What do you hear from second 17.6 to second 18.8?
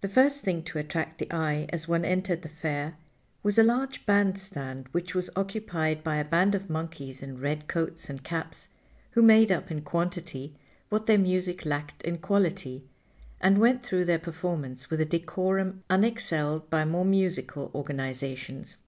organizations.